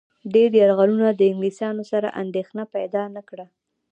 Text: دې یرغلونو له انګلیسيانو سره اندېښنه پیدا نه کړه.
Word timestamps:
دې 0.33 0.43
یرغلونو 0.61 1.03
له 1.19 1.25
انګلیسيانو 1.31 1.83
سره 1.91 2.15
اندېښنه 2.21 2.63
پیدا 2.75 3.03
نه 3.15 3.21
کړه. 3.29 3.45